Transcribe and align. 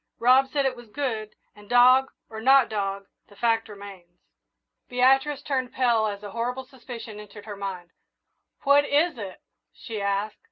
Rob 0.17 0.47
said 0.47 0.65
it 0.65 0.75
was 0.75 0.89
good, 0.89 1.35
and, 1.55 1.69
dog 1.69 2.11
or 2.27 2.41
not 2.41 2.69
dog, 2.69 3.05
the 3.27 3.35
fact 3.35 3.69
remains." 3.69 4.19
Beatrice 4.89 5.43
turned 5.43 5.73
pale 5.73 6.07
as 6.07 6.23
a 6.23 6.31
horrible 6.31 6.63
suspicion 6.65 7.19
entered 7.19 7.45
her 7.45 7.55
mind. 7.55 7.91
"What 8.63 8.83
is 8.83 9.19
it?" 9.19 9.43
she 9.71 10.01
asked. 10.01 10.37